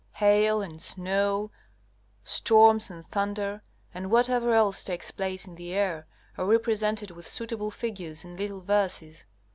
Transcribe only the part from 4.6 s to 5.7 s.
takes place in